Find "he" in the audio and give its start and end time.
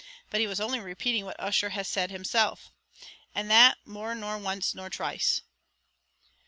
0.39-0.47